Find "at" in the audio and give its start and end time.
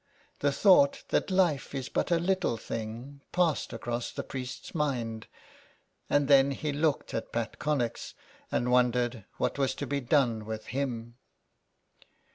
7.13-7.31